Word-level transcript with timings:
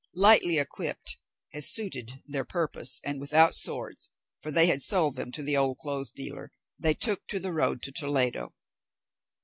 Lightly 0.15 0.57
equipped, 0.57 1.17
as 1.53 1.69
suited 1.69 2.23
their 2.25 2.43
purpose, 2.43 2.99
and 3.03 3.19
without 3.21 3.53
swords, 3.53 4.09
for 4.41 4.49
they 4.49 4.65
had 4.65 4.81
sold 4.81 5.15
them 5.15 5.31
to 5.33 5.43
the 5.43 5.55
old 5.55 5.77
clothes 5.77 6.11
dealer, 6.11 6.51
they 6.79 6.95
took 6.95 7.27
to 7.27 7.37
the 7.37 7.53
road 7.53 7.83
to 7.83 7.91
Toledo. 7.91 8.55